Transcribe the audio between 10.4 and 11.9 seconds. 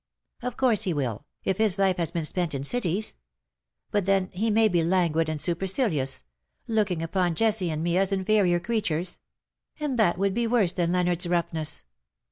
worse than Leonardos roughness.